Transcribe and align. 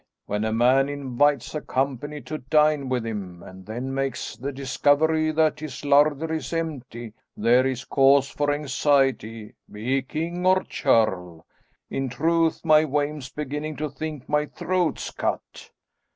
When 0.25 0.43
a 0.45 0.51
man 0.51 0.89
invites 0.89 1.53
a 1.53 1.61
company 1.61 2.21
to 2.21 2.39
dine 2.39 2.89
with 2.89 3.05
him, 3.05 3.43
and 3.43 3.67
then 3.67 3.93
makes 3.93 4.35
the 4.35 4.51
discovery 4.51 5.29
that 5.31 5.59
his 5.59 5.85
larder 5.85 6.33
is 6.33 6.51
empty, 6.53 7.13
there 7.37 7.67
is 7.67 7.85
cause 7.85 8.27
for 8.27 8.51
anxiety, 8.51 9.53
be 9.71 9.85
he 9.85 10.01
king 10.01 10.43
or 10.43 10.63
churl. 10.63 11.45
In 11.91 12.09
truth 12.09 12.65
my 12.65 12.83
wame's 12.83 13.29
beginning 13.29 13.75
to 13.75 13.91
think 13.91 14.27
my 14.27 14.47
throat's 14.47 15.11
cut." 15.11 15.69